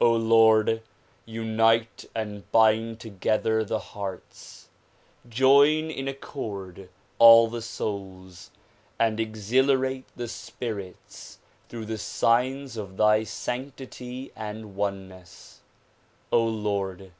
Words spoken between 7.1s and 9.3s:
all the souls and